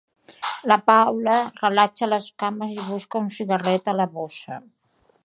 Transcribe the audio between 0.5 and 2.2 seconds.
La Paula relaxa